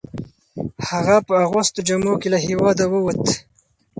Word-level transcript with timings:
هغه 0.89 1.15
په 1.27 1.33
اغوستو 1.45 1.79
جامو 1.87 2.13
کې 2.21 2.27
له 2.33 2.39
هیواده 2.45 2.85
وووت. 2.87 3.23